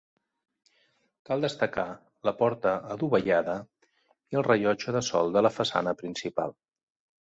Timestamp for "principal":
6.05-6.63